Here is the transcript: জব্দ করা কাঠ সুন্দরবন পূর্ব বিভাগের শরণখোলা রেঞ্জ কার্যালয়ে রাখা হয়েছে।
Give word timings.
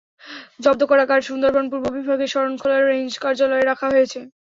জব্দ 0.63 0.81
করা 0.91 1.03
কাঠ 1.09 1.21
সুন্দরবন 1.29 1.65
পূর্ব 1.71 1.85
বিভাগের 1.97 2.31
শরণখোলা 2.33 2.77
রেঞ্জ 2.81 3.11
কার্যালয়ে 3.23 3.69
রাখা 3.71 3.87
হয়েছে। 3.93 4.19